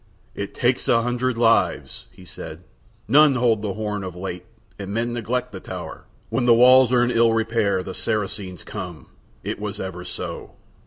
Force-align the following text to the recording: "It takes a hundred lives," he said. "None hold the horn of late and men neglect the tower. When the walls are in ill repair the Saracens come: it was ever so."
"It 0.33 0.55
takes 0.55 0.87
a 0.87 1.03
hundred 1.03 1.37
lives," 1.37 2.07
he 2.09 2.25
said. 2.25 2.63
"None 3.07 3.35
hold 3.35 3.61
the 3.61 3.75
horn 3.75 4.03
of 4.03 4.15
late 4.15 4.47
and 4.79 4.91
men 4.91 5.13
neglect 5.13 5.51
the 5.51 5.59
tower. 5.59 6.05
When 6.29 6.45
the 6.47 6.55
walls 6.55 6.91
are 6.91 7.03
in 7.03 7.11
ill 7.11 7.33
repair 7.33 7.83
the 7.83 7.93
Saracens 7.93 8.63
come: 8.63 9.09
it 9.43 9.59
was 9.59 9.79
ever 9.79 10.03
so." 10.03 10.53